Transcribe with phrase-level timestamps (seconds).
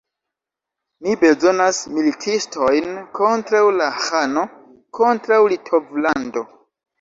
[1.07, 2.87] Mi bezonas militistojn
[3.19, 4.47] kontraŭ la ĥano,
[5.01, 6.45] kontraŭ Litovlando.